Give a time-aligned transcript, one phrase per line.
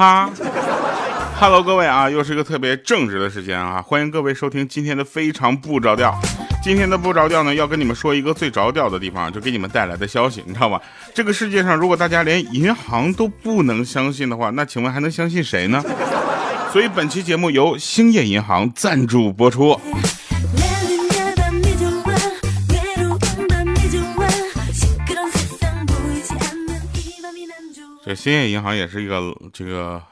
[0.00, 0.30] 哈
[1.38, 6.18] ，Hello，各位啊，又是一个特别正直的时间啊，欢迎各位收听今天的非常不着调。
[6.62, 10.80] 今天的不着调呢，要跟你们说一个最着调的地方，就给你们带来的消息，你知道吗？
[11.12, 15.84] 这个世界上，如果大家连银行都不能相信的话，那请问还能相信谁呢？
[16.72, 19.78] 所以本期节目由兴业银行赞助播出。
[28.10, 30.02] 这兴业银行也是一个这个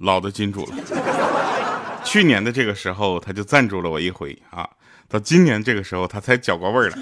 [0.00, 0.72] 老的金主了。
[2.02, 4.66] 去年的这个时候，他就赞助了我一回啊，
[5.10, 6.96] 到今年这个时候，他才搅过味儿来。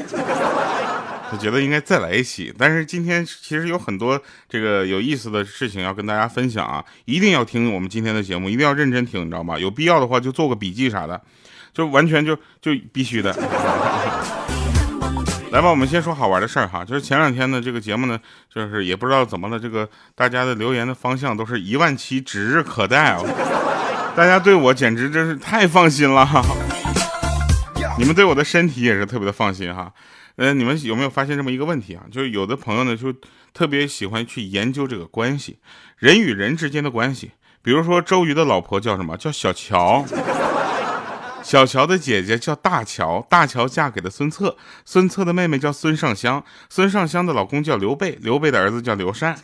[1.31, 9.57] 他觉得应该再来一期，但是今天其实有很多这个有意思的事情要跟大家分享啊，一定要听我们今天的节目，一定要认真听，你知道吗？
[9.57, 11.23] 有必要的话就做个笔记啥的，
[11.73, 13.33] 就完全就就必须的。
[15.53, 23.23] 来吧，我们先说好玩的事儿哈，就是前两天呢，这个节目呢，就是也不知道怎么了，这个大家的留言的方向都是一万七指日可待啊，
[24.17, 26.27] 大家对我简直真是太放心了，
[27.99, 29.93] 你们对我的身体也是特别的放心哈。
[30.37, 32.03] 呃，你们有没有发现这么一个问题啊？
[32.11, 33.13] 就是有的朋友呢，就
[33.53, 35.59] 特别喜欢去研究这个关系，
[35.99, 39.19] 人与人之间的关系，比如说周瑜的老婆叫什么？
[39.19, 40.03] 叫小乔。
[41.43, 49.37] 小乔的姐姐叫大乔，大乔嫁给了孙策，孙策的妹妹叫孙尚香，孙尚香的老公叫刘备，刘备的儿子叫刘禅。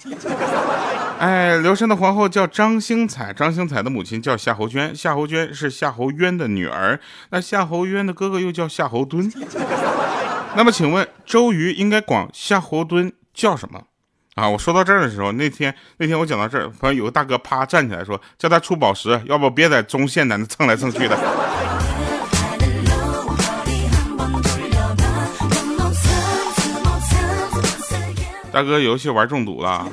[1.19, 9.31] 哎，刘禅的皇后叫张星彩，张星彩的母亲叫夏侯娟，夏侯娟是夏侯渊的女儿，那夏侯渊的哥哥又叫夏侯惇。
[10.55, 13.83] 那么请问周瑜应该管夏侯惇叫什么？
[14.37, 21.19] 啊，我说到这儿的时候，那天那天我讲到这儿，朋友有个大哥啪站起来说，叫他出宝石，要不别在中线在那蹭来蹭去的。
[28.59, 29.87] 大哥，游戏玩中毒了，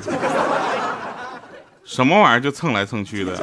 [1.84, 3.40] 什么玩意儿就蹭来蹭去的。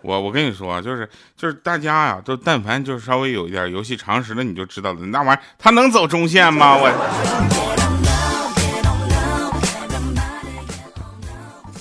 [0.00, 6.76] 我我跟你说，就是就是大家呀，都但凡就是稍微有一点游戏常识的，你就知道了，那玩意儿他能走中线吗？
[6.78, 6.88] 我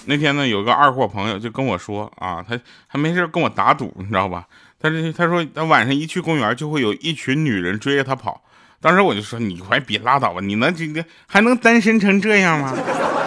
[0.06, 2.60] 那天呢，有个二货朋友就跟我说啊，他
[2.92, 4.48] 他没事跟我打赌，你知道吧？
[4.82, 8.42] 他这他说他晚上一去公园，就会有一群女人追着他跑。
[8.80, 12.74] 当时我就说：“你快别拉倒吧，你能今天还能单身成这样吗？”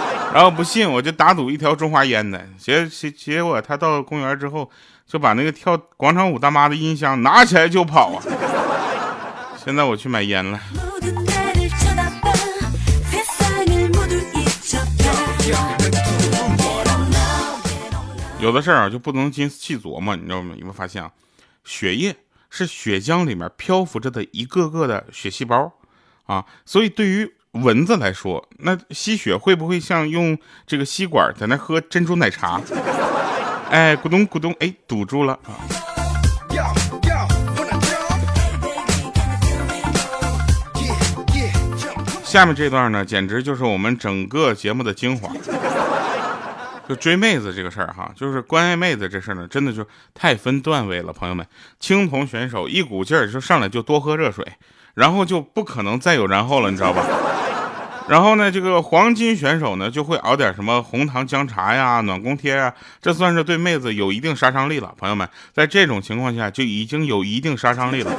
[0.33, 2.41] 然后不信，我就打赌一条中华烟的。
[2.56, 4.71] 结结结果他到公园之后，
[5.05, 8.22] 就把那个跳广场舞大妈的音箱拿起来就跑啊！
[9.62, 10.61] 现在我去买烟了。
[18.38, 20.55] 有的事儿啊，就不能经细琢磨，你知道吗？
[20.55, 21.11] 有没有发现啊？
[21.65, 22.15] 血液。
[22.50, 25.72] 是血浆里面漂浮着的一个个的血细胞，
[26.27, 32.61] 啊，所以对于蚊子来说，那吸血会不会像用这个吸管在那喝珍珠奶茶？
[33.71, 35.62] 哎，咕咚咕咚，哎，堵住了啊！
[42.25, 45.28] 下面这段呢，简直就是我们整个节目的精华。
[46.90, 51.46] 就追妹子这个事儿哈，就是关爱妹子这事儿呢，真的就太分段位了，朋友们。
[51.78, 54.44] 青铜选手一股劲儿就上来就多喝热水，
[54.94, 57.06] 然后就不可能再有然后了，你知道吧？
[58.10, 64.92] 然后呢，这个黄金选手呢就会熬点什么红糖姜茶呀、暖宫贴啊，这算是对妹子有一定杀伤力了。
[64.98, 68.12] 朋友们，在这种情况下就已经有一定杀伤力了，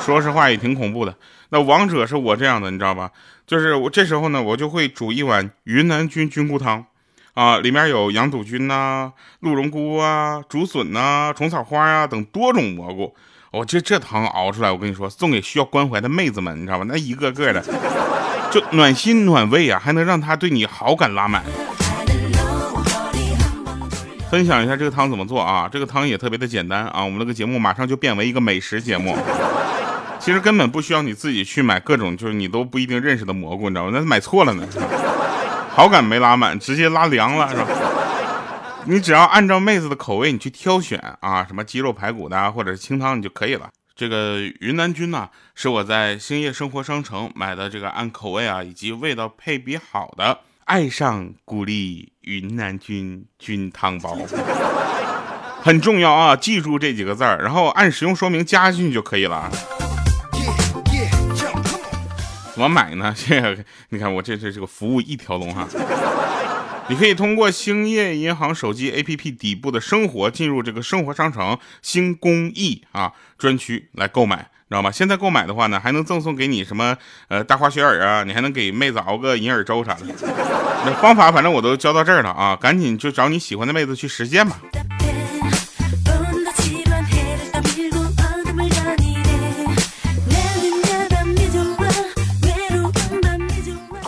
[0.00, 1.14] 说实话也挺恐怖的。
[1.50, 3.10] 那王者是我这样的，你知道吧？
[3.46, 6.86] 就是我这时候呢，我就会煮一碗云南菌菌菇汤。
[7.34, 13.14] 啊，里面有羊肚菌呐、鹿茸菇啊、竹笋呐、虫草花啊等多种蘑菇。
[13.52, 16.84] 我这这汤熬出来，我跟你说，送给需要关怀的妹子们，你知道吧？
[16.86, 17.64] 那一个个的，
[18.50, 21.42] 就暖心暖胃啊，还能让他对你好感拉满。
[24.30, 25.68] 分享一下这个汤怎么做啊？
[25.68, 27.04] 这个汤也特别的简单啊。
[27.04, 29.16] 我们这个节目马上就变为一个美食节目。
[30.20, 33.90] 其实根本不需要你自己去买各种就是你都不一定认识的蘑菇，你知道吗？
[33.92, 34.64] 那买错了呢。
[35.80, 37.66] 好感没拉满，直接拉凉了， 是吧？
[38.84, 43.70] 你只要按照妹子的口味，你去挑选啊，什么鸡肉排骨的，或者是清汤，你就可以了。
[43.96, 54.18] 这个云南菌呢，是我在兴业生活商城买的，这个按口味啊以及味道配比好的，爱上鼓励云南菌菌汤包，
[55.64, 59.50] 很重要啊，记住这几个字儿，然后按使用说明加进去就可以了。
[62.60, 63.12] 怎么买呢？
[63.16, 63.56] 这个
[63.88, 65.66] 你看，我这这这个服务一条龙哈。
[66.88, 74.50] 你可以通过兴业银行手机 APP 底部的生活进入这个生活商城新公益啊专区来购买。
[74.68, 74.90] 知道吗？
[74.90, 76.94] 现在购买的话呢，还能赠送给你什么
[77.28, 80.00] 呃大花雪耳啊，你还能给妹子熬个银耳粥啥的。
[80.84, 84.58] 那方法反正我都教到这儿了啊，赶紧就找你喜欢的妹子去实践吧。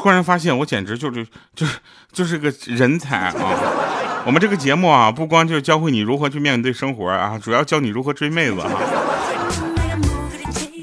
[0.02, 1.78] 突然发现我简直就是就是
[2.10, 3.34] 就是个人才啊！
[4.26, 8.68] 我们这个节目啊，不光就教会你如何去面对生活啊，主要教你如何追妹子啊。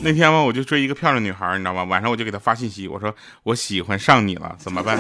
[0.04, 1.84] 那天嘛，我就追一个漂亮女孩，你知道吗？
[1.84, 3.14] 晚上我就给她发信息，我说
[3.44, 4.98] 我喜欢上你了，怎么办？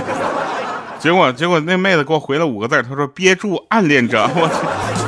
[0.99, 4.98] 结果结果那妹子给我回了五个字，她说憋住，暗恋着我去。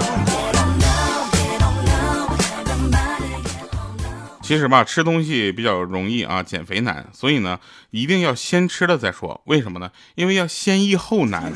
[4.51, 7.57] 其实吧，吃东西比较容易啊，减肥难，所以呢，
[7.91, 9.39] 一定要先吃了再说。
[9.45, 9.89] 为什么呢？
[10.15, 11.53] 因为要先易后难。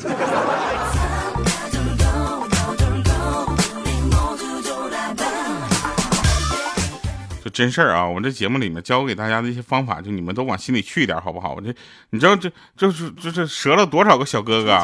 [7.44, 8.08] 就真事儿啊！
[8.08, 11.52] 我这节目里面教给大家的一些方法，就你们都往心里去一点，好不好？
[11.52, 11.68] 我这，
[12.08, 14.82] 你知道这就是就是折了多少个小哥哥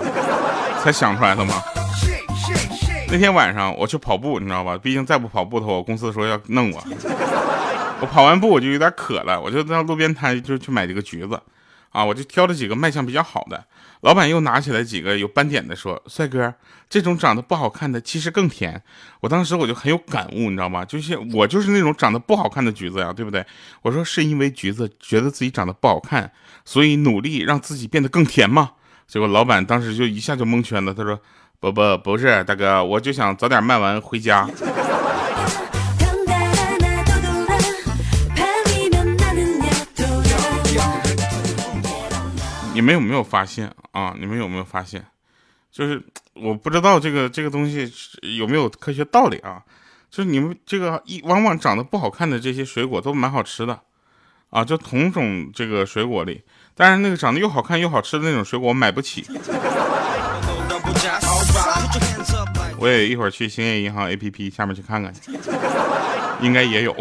[0.82, 1.54] 才想出来的吗？
[3.08, 4.76] 那天晚上我去跑步，你知道吧？
[4.76, 6.84] 毕竟再不跑步的话，我公司说要弄我。
[8.02, 11.40] 我跑完步我就有点渴了，我就到路边摊就去买几个橘子。
[11.90, 13.64] 啊，我就挑了几个卖相比较好的。
[14.00, 16.54] 老板又拿起来几个有斑点的，说：“帅哥，
[16.88, 18.82] 这种长得不好看的其实更甜。”
[19.20, 20.86] 我当时我就很有感悟，你知道吗？
[20.86, 23.44] 就是我就是那种长得不好看的橘子呀，对不对？
[23.82, 26.32] 我说是因为橘子觉得自己长得不好看，
[26.64, 28.70] 所以努力让自己变得更甜吗？
[29.06, 31.20] 结果老板当时就一下就蒙圈了，他说
[31.60, 34.48] ：“不不不是，大哥，我就想早点卖完回家。”
[42.74, 44.14] 你们有没有发现啊？
[44.18, 45.04] 你们有没有发现？
[45.70, 46.02] 就是
[46.34, 47.90] 我不知道这个这个东西
[48.36, 49.62] 有没有科学道理啊？
[50.10, 53.80] 就是你们这个一往往长得不好看的这些水果都蛮好吃的
[54.50, 56.42] 啊，就同种这个水果里，
[56.74, 59.24] 但是那个长得又好看又好吃的那种水果我买不起。
[62.78, 65.12] 我也一会儿去兴业银行 APP 下面去看看，
[66.40, 66.94] 应该也有。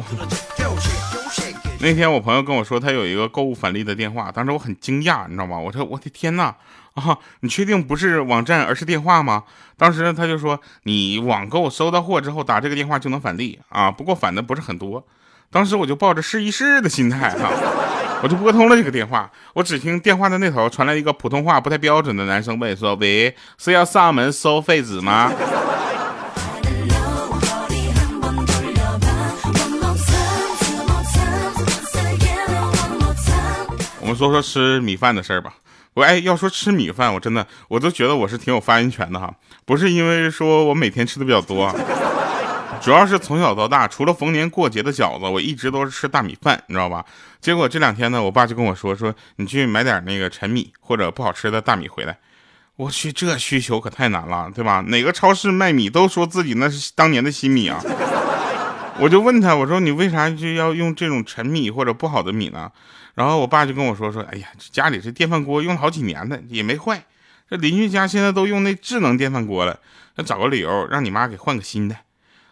[1.82, 5.58] 那天我朋友跟我说他有一个购物返利的电话，当时我很惊讶，你知道吗？
[5.58, 6.54] 我说我的天呐，
[6.94, 9.44] 啊，你确定不是网站而是电话吗？
[9.78, 15.04] 当时他就说你网购收到货之后打这个电话就能返利啊，不过返的不是很多。
[15.50, 17.50] 当时我就抱着试一试的心态哈，
[18.22, 25.32] 我就拨通了这个电话，我只听电话的那头传来一个普通话不太标准的男生问说：“喂，是要上门收废纸吗？”
[34.12, 35.54] 我说说吃米饭的事儿吧。
[35.94, 39.34] 我哎，要说吃米饭，我真的我都觉得我是挺有发言权的哈。
[39.64, 41.74] 不是因为说我每天吃的比较多，
[42.84, 47.06] 主要是从小到大，除了逢年过节的饺子，我一直都是吃大米饭，你知道吧？
[47.40, 52.18] 结果这两天呢，我爸就跟我说说，你去买点那个陈米或者不好吃的大米回来。
[52.76, 54.84] 我去，这需求可太难了，对吧？
[54.88, 57.82] 哪个超市卖米都说自己那是当年的新米啊。
[59.02, 62.72] 我就问他，我说你为啥就要用这种陈米或者不好的米呢？
[63.16, 67.04] 然后我爸就跟我说说，哎呀，家里这电饭锅用了好几年了，也没坏。
[67.50, 69.80] 这邻居家现在都用那智能电饭锅了，
[70.18, 71.96] 那找个理由让你妈给换个新的。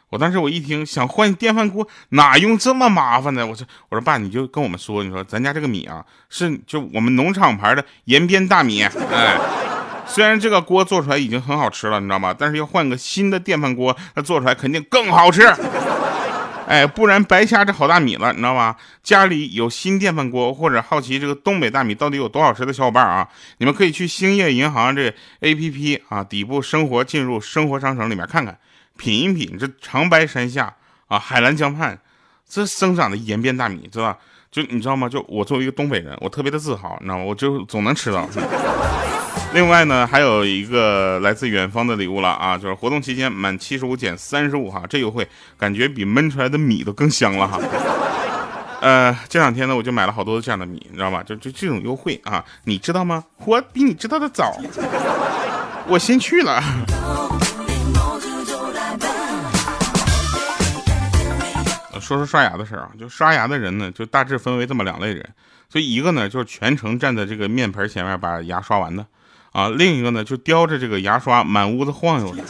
[0.10, 3.46] 我当时我一听想换电饭锅，哪用这么麻烦呢？
[3.46, 8.82] 我说我说爸，你就跟我们说，你说咱家这个米啊，是就我们农场牌的延边大米。
[8.82, 9.38] 哎，
[10.08, 12.36] 虽然这个锅做出来已经很好吃了，你知道吗？
[12.36, 15.44] 但是要换个新的电饭锅，那做出来肯定更好吃。
[16.69, 18.75] 哎，不然白瞎这好大米了，你知道吗？
[19.01, 28.55] 家里有新电饭锅，或者好奇这个东北大米到底有多好吃的小伙伴啊，你们可以去兴业银行这 A P P 啊，底部生活进入生活商城里面看看，
[28.97, 30.71] 品一品这长白山下
[31.07, 31.97] 啊，海蓝江畔
[32.47, 34.19] 这生长的延边大米，知道吧？
[34.51, 35.09] 就你知道吗？
[35.09, 37.23] 就我作为一个东北人，我特别的自豪，你知道吗？
[37.23, 38.29] 我就总能吃到。
[39.51, 45.27] 另外呢，还有一个来自远方的礼物了啊，就是活动期间满七十五减三十五哈，这优惠
[45.58, 47.60] 感觉比焖出来的米都更香了哈。
[48.79, 51.24] 呃，这两天呢，我就买了好多这样的米，你知道吧？
[51.24, 53.24] 就就这种优惠啊，你知道吗？
[53.44, 54.56] 我比你知道的早，
[55.88, 56.63] 我先去了。
[62.00, 65.27] 说说刷牙的事儿啊，就刷牙的人呢，就大致分为这么两类人，
[65.70, 69.06] 所以一个呢，就是全程站在这个面盆前面把牙刷完的。
[69.51, 72.44] 啊，另一个呢，就叼着这个牙刷满屋子晃悠的。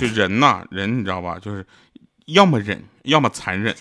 [0.00, 1.36] 就人呐，人你知道吧？
[1.40, 1.66] 就是
[2.26, 3.74] 要么忍，要么残忍。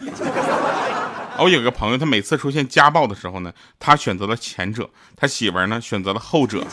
[1.40, 6.66] 我有个朋友，他每次出现家暴的时候呢，他选择了前者，他媳妇儿呢选择了后者。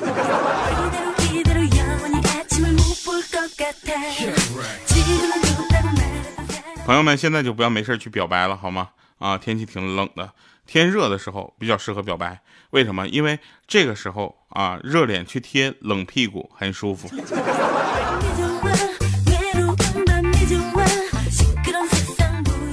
[6.87, 8.89] 朋友们，现在就不要没事去表白了，好吗？
[9.19, 10.33] 啊，天气挺冷的，
[10.67, 12.41] 天热的时候比较适合表白。
[12.71, 13.07] 为什么？
[13.09, 17.09] 因为这个时候啊，热脸去贴冷屁股很舒服。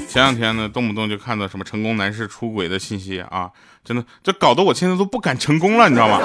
[0.07, 3.49] 前两天呢，动不动就看到什么成功男士出轨的信息啊，
[3.83, 6.19] 真的，这搞得我现在都不敢成功了，你知道吗？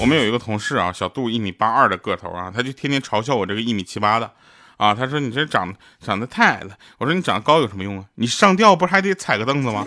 [0.00, 4.30] 我们有一个同事啊，小杜一米八二的个头啊，他就天天嘲笑我这个一米七八的，
[4.76, 6.76] 啊，他说你这长长得太矮了。
[6.98, 8.04] 我说你长得高有什么用啊？
[8.16, 9.86] 你上吊不还得踩个凳子吗？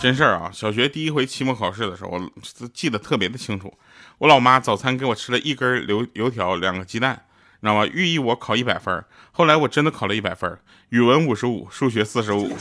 [0.00, 0.48] 真事儿啊！
[0.52, 2.30] 小学第一回期末考试的时候，我
[2.72, 3.76] 记得特别的清楚。
[4.18, 7.22] 我老妈早餐给我吃了一根油油条，两个鸡蛋。
[7.60, 7.84] 你知道吗？
[7.84, 10.56] 寓意我考一百分后来我真的考了一百分
[10.90, 12.56] 语文五十五，数学四十五。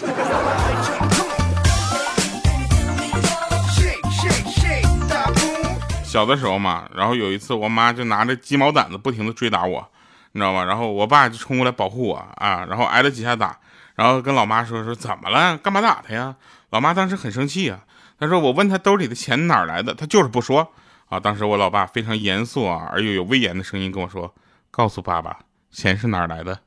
[6.07, 9.85] 小的时候嘛，然后有一次我妈就拿着鸡毛掸子不停的追打我，
[10.31, 10.63] 你知道吗？
[10.63, 13.59] 然后我爸就冲过来保护我啊，然后挨了几下打，
[13.93, 15.57] 然后跟老妈说说怎么了？
[15.57, 16.33] 干嘛打他呀？
[16.69, 17.81] 老妈当时很生气啊，
[18.17, 20.71] 她说我问他兜里的钱哪来的，他就是不说
[21.09, 21.19] 啊。
[21.19, 24.33] 当时我老爸非常严肃啊而又有威严的声音跟我说。
[24.71, 25.39] 告诉爸爸，
[25.71, 26.59] 钱是哪儿来的？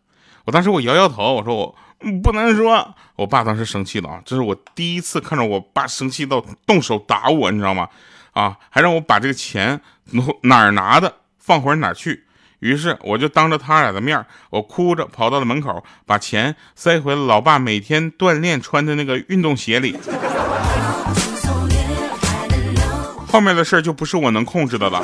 [0.44, 1.76] 我当时我摇摇头，我说我
[2.22, 2.94] 不能说。
[3.16, 7.88] 我爸当时生气了啊，这是我第一次看着我爸生气到动手打我，你知道吗？
[8.32, 9.80] 啊，还让我把这个钱
[10.42, 12.24] 哪儿拿的放回哪儿去。
[12.60, 19.98] 于是我就当着他俩的面，我哭着跑到了门口，把钱塞回了老爸每天锻炼穿的那个运动鞋里。
[23.26, 25.02] 后面的事就不是我能控制的了。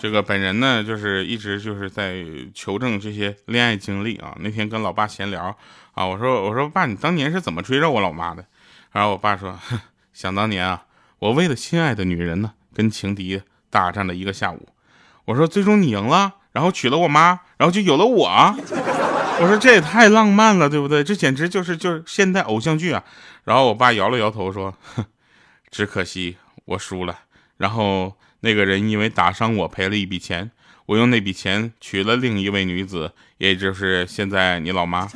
[0.00, 4.34] 这个本人呢，就是一直就是在求证这些恋爱经历啊。
[4.40, 5.54] 那天跟老爸闲聊
[5.92, 8.42] 啊，我说我说爸，你当年是怎么追着我老妈的？
[8.92, 9.58] 然后我爸说，
[10.14, 10.84] 想当年啊，
[11.18, 14.70] 我为了心爱的女人呢，跟情敌大战了一个下午。
[15.26, 18.56] 我说最终你赢了，然后娶了我妈，然后就有了我。
[19.40, 21.04] 我说这也太浪漫了，对不对？
[21.04, 23.04] 这简直就是就是现代偶像剧啊。
[23.44, 24.74] 然后我爸摇了摇头说，
[25.70, 27.18] 只可惜我输了。
[27.58, 28.16] 然后。
[28.40, 30.50] 那个人因为打伤我赔了一笔钱，
[30.86, 35.08] 我用那笔钱娶了另一位女子，也就是现在你老妈。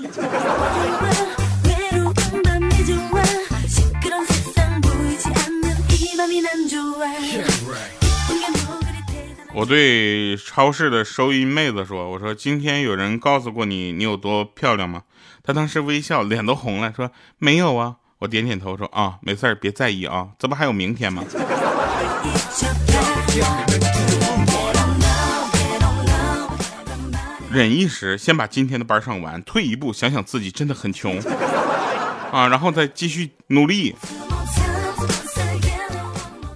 [9.57, 15.05] 我对超市的收银妹子说：“我说今天有人告诉过你你有多漂亮吗？”
[15.45, 21.23] 她当时微笑，脸都红了，说：“没有啊。”我点点头说：“啊，没事儿，别在意啊，这不还有明天吗？”
[27.51, 29.41] 忍一时，先把今天的班上完。
[29.43, 31.17] 退一步，想想自己真的很穷
[32.33, 33.95] 啊，然后再继续努力。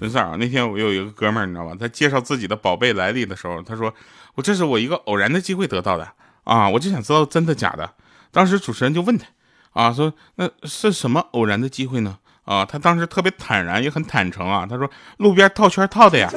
[0.01, 1.73] 没事啊，那天我有一个哥们儿，你知道吧？
[1.79, 3.93] 他介绍自己的宝贝来历的时候，他说
[4.35, 7.93] ：“我这是我一个偶然的机会得到的啊，我就想知道真的假的。”
[8.31, 9.25] 当时主持人就问他
[9.71, 12.17] 啊，说：“那是什么偶然的机会呢？”
[12.49, 16.27] 啊，他当时特别坦然，也很坦诚啊，他说：“路边套圈套的呀。”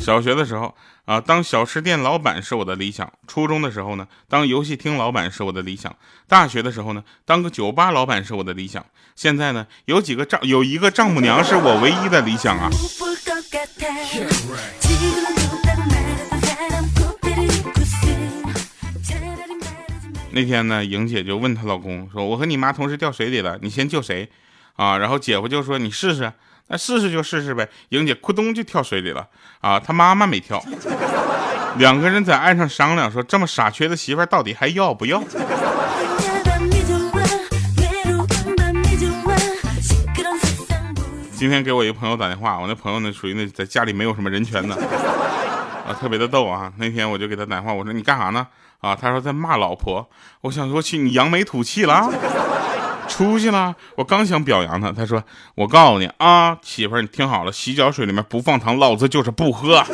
[0.00, 0.72] 小学的时候
[1.04, 5.90] 啊，当小吃店老板是我的理想；初中的时候呢，当游戏厅老板是我的理想；
[6.28, 8.86] 大学的时候呢，当个酒吧老板是我的理想。
[9.16, 12.70] 现在呢，有几个丈有一个丈母娘是我唯一的理想啊。
[20.32, 24.30] 那天呢，莹姐就问她老公说：“我和你妈同时掉水里了，你先救谁？”
[24.76, 26.32] 啊，然后姐夫就说：“你试试。”
[26.72, 27.68] 那试试就试试呗。
[27.88, 29.26] 莹姐咕咚就跳水里了
[29.60, 30.64] 啊，她妈妈没跳。
[31.78, 35.20] 两个人在岸上商量说：“这么傻缺的媳妇到底还要不要？”
[41.32, 44.74] 今天给我一个朋友打电话，我那朋友呢属于那在家里没有什么人权的
[45.86, 46.72] 啊，特别的逗啊。
[46.76, 48.46] 那天我就给他打电话，我说：“你干啥呢？”
[48.80, 50.10] 啊，他说在骂老婆。
[50.42, 52.10] 我想说去你扬眉吐气了。
[53.08, 53.74] 出息了！
[53.96, 55.22] 我刚想表扬他，他说
[55.56, 59.84] ：“我告诉你啊，媳妇儿，你听好了，洗脚水里面不放糖，老子就是不喝。”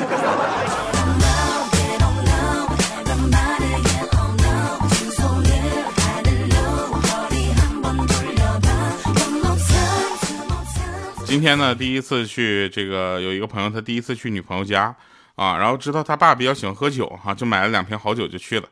[11.25, 14.95] 今天呢，第一次去这个有一个朋友，他第一次去女朋友家
[15.37, 18.69] 啊，然后知道他爸比较喜欢喝酒哈，就买了两瓶好酒就去了。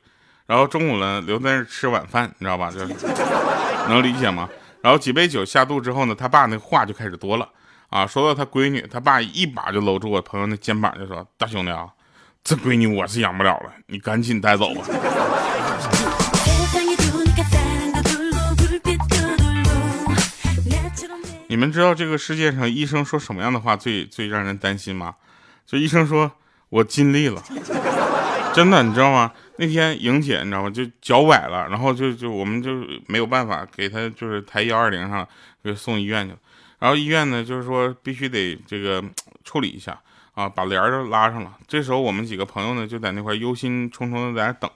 [0.46, 2.70] 然后中午呢留在那儿吃晚饭，你知道吧？
[2.70, 2.80] 就
[3.88, 4.48] 能理解吗？
[4.82, 7.48] 然后几杯酒下肚之后呢，他爸那话就开始多了
[7.88, 8.06] 啊。
[8.06, 11.88] 说到他闺女，他爸一把就搂住我朋友那肩膀，就说：“大兄弟啊，
[12.42, 14.84] 这闺女我是养不了了，你赶紧带走吧。”
[21.48, 25.14] 你们知道这个世界上医生说什么样的话最最让人担心吗？
[25.64, 26.32] 就医生说
[26.74, 27.40] ：“我尽力了。”
[28.52, 29.32] 真的，你知道吗？
[29.56, 30.70] 那天莹姐你知道吗？
[30.70, 32.70] 就脚崴了，然后就就我们就
[33.06, 35.26] 没有办法给她就是抬幺二零上
[35.62, 36.38] 给送医院去了。
[36.78, 39.02] 然后医院呢就是说必须得这个
[39.44, 39.98] 处理一下
[40.34, 41.56] 啊，把帘儿都拉上了。
[41.66, 44.70] 这时候我们几个朋友呢就在那块忧心忡忡的在那等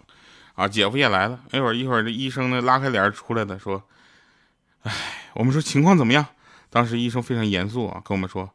[0.54, 0.66] 啊。
[0.66, 3.82] 姐夫也来了，一会儿一会儿这医生呢拉开帘儿出来的说
[4.82, 4.92] ：“哎，
[5.34, 6.26] 我们说情况怎么样？”
[6.70, 8.50] 当时医生非常严肃啊，跟我们说。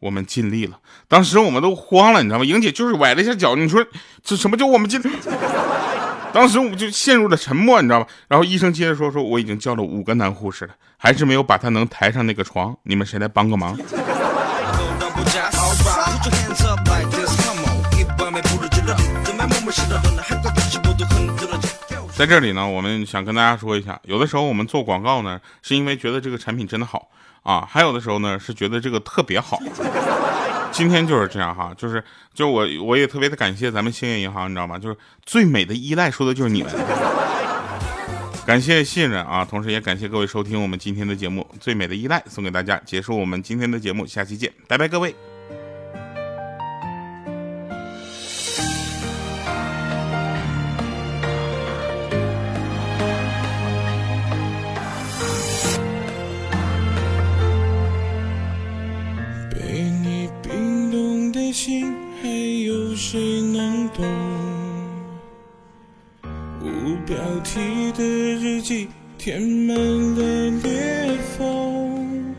[0.00, 0.78] 我们尽力了，
[1.08, 2.44] 当时我们都慌了，你知道吗？
[2.44, 3.84] 莹姐就是崴了一下脚，你说
[4.22, 5.08] 这什么叫我们尽力？
[6.32, 8.06] 当时我们就陷入了沉默，你知道吗？
[8.28, 13.76] 然后医生接着说：“说我已经叫了五个男护士了，还是没有把他能抬上那个床，你们谁来帮个忙？”
[22.14, 27.08] 在这里呢，我们想跟大家说一下，有的时候我们做广告呢，是因为觉得这个产品真的好。
[27.48, 29.58] 啊，还有的时候呢是觉得这个特别好，
[30.70, 34.78] 今天就是这样哈，就是就我我也特别的感谢咱们兴业银行，你知道吗？
[34.78, 36.70] 就是最美的依赖说的就是你们，
[38.44, 45.16] 感谢信任啊，同时也感谢各位收听我们今天的节目，最美的依赖送给大家，结束我们今天的节目，下期见，拜拜各位。
[67.56, 72.34] 你的日记填满了裂缝，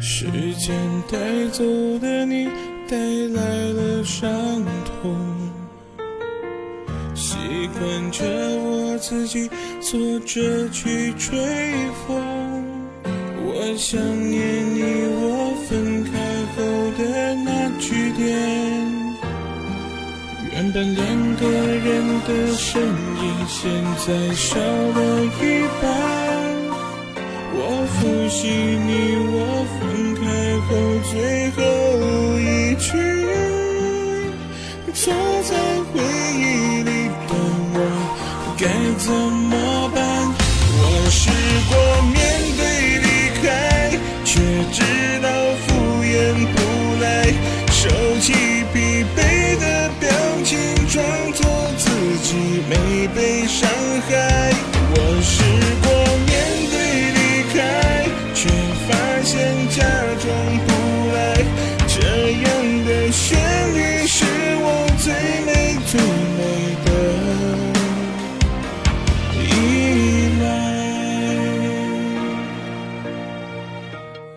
[0.00, 0.26] 时
[0.58, 0.74] 间
[1.10, 1.18] 带
[1.52, 1.64] 走
[1.98, 2.46] 的你，
[2.88, 3.40] 带来
[3.72, 4.28] 了伤
[4.84, 5.16] 痛。
[7.14, 7.36] 习
[7.78, 9.48] 惯着我自己
[9.80, 11.38] 坐着去吹
[12.06, 12.64] 风，
[13.04, 14.82] 我想念你，
[15.20, 16.10] 我分开
[16.56, 16.62] 后
[16.98, 18.49] 的那句点。
[20.70, 21.04] 原本两
[21.34, 22.94] 个人的身影，
[23.48, 23.58] 现
[24.06, 24.06] 在
[24.36, 25.84] 少了一半。
[27.52, 27.58] 我
[27.90, 28.88] 复习你
[29.32, 29.34] 我
[29.74, 29.80] 分
[30.14, 30.22] 开
[30.68, 30.70] 后
[31.10, 31.12] 最
[31.56, 31.58] 后
[32.38, 32.86] 一句，
[34.94, 35.50] 坐在
[35.90, 35.98] 回
[36.38, 36.38] 忆
[36.84, 36.88] 里
[37.26, 37.34] 的
[37.74, 37.76] 我
[38.56, 38.62] 该
[38.98, 39.98] 怎么办？
[40.78, 40.80] 我
[41.10, 41.20] 试
[41.68, 41.72] 过
[42.12, 42.16] 面
[42.56, 42.62] 对
[43.02, 43.06] 离
[43.42, 43.50] 开，
[44.24, 44.38] 却
[44.70, 44.78] 知
[45.20, 45.26] 道
[45.66, 45.66] 敷
[46.04, 46.06] 衍
[46.54, 46.56] 不
[47.02, 47.04] 来，
[47.72, 47.80] 收
[48.20, 48.59] 起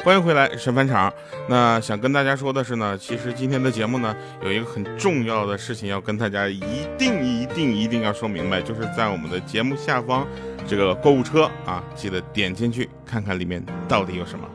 [0.04, 1.12] 欢迎回来，神返场。
[1.48, 4.14] 那想跟大家说的是呢，其实今天的节目呢，
[4.44, 6.62] 有一个很重要的事情要跟大家一
[6.98, 10.28] 定一定一定要说明白，就是在我们的节目下方
[10.68, 14.46] 这个购物车啊，记得点进去看看里面到底有什么。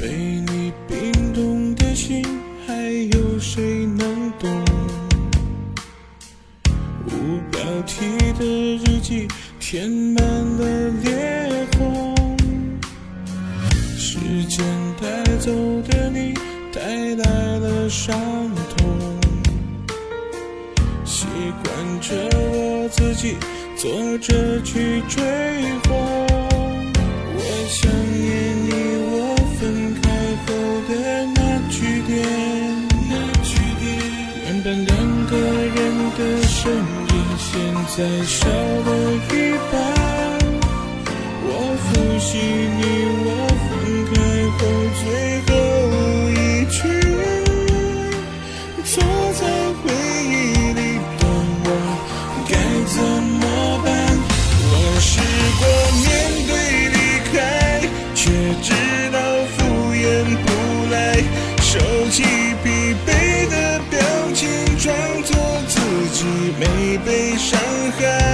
[0.00, 2.24] 被你冰冻的心，
[2.66, 2.74] 还
[3.16, 4.64] 有谁能懂？
[7.06, 9.28] 无标题的日记，
[9.60, 11.31] 填满了裂
[15.42, 15.50] 走
[15.88, 16.32] 的你，
[16.72, 16.80] 带
[17.16, 18.16] 来了伤
[18.76, 19.18] 痛。
[21.04, 21.26] 习
[21.64, 23.36] 惯着我自己，
[23.76, 25.20] 坐着去追
[25.82, 25.98] 风。
[27.34, 28.70] 我想念你，
[29.10, 30.06] 我分开
[30.46, 30.48] 后
[30.86, 30.92] 的
[31.34, 32.12] 那句点。
[34.44, 35.76] 原本两个人
[36.16, 37.50] 的身影，现
[37.96, 38.90] 在少了
[39.32, 39.34] 一
[39.72, 39.74] 半。
[41.44, 41.48] 我
[41.82, 42.80] 复习你
[43.26, 43.91] 我。
[44.14, 45.06] 最
[45.46, 45.50] 后
[46.30, 46.80] 一句，
[48.84, 49.40] 坐在
[49.80, 49.82] 回
[50.24, 50.32] 忆
[50.72, 50.80] 里
[51.18, 51.22] 的
[51.64, 51.66] 我
[52.48, 52.52] 该
[52.92, 52.96] 怎
[53.40, 53.44] 么
[53.84, 53.86] 办？
[54.70, 55.10] 我试
[55.58, 55.62] 过
[56.02, 56.04] 面
[56.48, 56.50] 对
[56.92, 56.96] 离
[57.32, 57.34] 开，
[58.14, 58.20] 却
[58.62, 58.66] 知
[59.10, 59.16] 道
[59.56, 59.58] 敷
[59.92, 60.04] 衍
[60.44, 60.46] 不
[60.92, 60.94] 来。
[61.60, 61.70] 收
[62.10, 62.22] 起
[62.62, 62.66] 疲
[63.06, 63.08] 惫
[63.48, 63.54] 的
[63.90, 63.92] 表
[64.34, 64.40] 情，
[64.78, 64.94] 装
[65.24, 65.30] 作
[65.68, 65.74] 自
[66.12, 66.18] 己
[66.60, 66.62] 没
[67.04, 67.58] 被伤
[67.98, 68.31] 害。